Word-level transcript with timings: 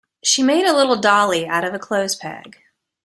She 0.23 0.41
made 0.41 0.65
a 0.65 0.73
little 0.73 0.95
dolly 0.95 1.47
out 1.47 1.63
of 1.63 1.75
a 1.75 1.77
clothes 1.77 2.15
peg 2.15 2.57